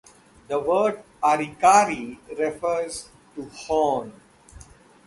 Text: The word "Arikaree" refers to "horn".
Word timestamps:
The 0.47 0.57
word 0.59 1.03
"Arikaree" 1.21 2.17
refers 2.35 3.09
to 3.35 3.45
"horn". 3.49 4.11